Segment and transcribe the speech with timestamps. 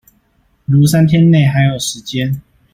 [0.65, 2.41] 如三天内還有時間